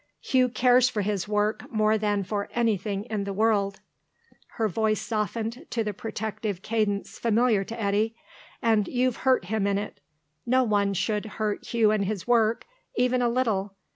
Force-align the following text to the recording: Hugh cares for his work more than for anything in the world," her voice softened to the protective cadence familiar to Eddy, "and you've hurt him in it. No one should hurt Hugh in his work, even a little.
Hugh 0.19 0.49
cares 0.49 0.89
for 0.89 1.03
his 1.03 1.27
work 1.27 1.71
more 1.71 1.95
than 1.95 2.23
for 2.23 2.49
anything 2.55 3.03
in 3.03 3.23
the 3.23 3.31
world," 3.33 3.81
her 4.55 4.67
voice 4.67 4.99
softened 4.99 5.67
to 5.69 5.83
the 5.83 5.93
protective 5.93 6.63
cadence 6.63 7.19
familiar 7.19 7.63
to 7.63 7.79
Eddy, 7.79 8.15
"and 8.63 8.87
you've 8.87 9.17
hurt 9.17 9.45
him 9.45 9.67
in 9.67 9.77
it. 9.77 9.99
No 10.43 10.63
one 10.63 10.95
should 10.95 11.27
hurt 11.37 11.67
Hugh 11.67 11.91
in 11.91 12.01
his 12.01 12.25
work, 12.27 12.65
even 12.95 13.21
a 13.21 13.29
little. 13.29 13.75